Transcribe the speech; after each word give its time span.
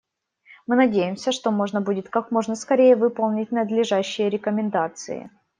Мы 0.65 0.75
надеемся, 0.77 1.31
что 1.31 1.51
можно 1.51 1.79
будет 1.79 2.09
как 2.09 2.31
можно 2.31 2.55
скорее 2.55 2.95
выполнить 2.95 3.51
надлежащие 3.51 4.31
рекомендации. 4.31 5.29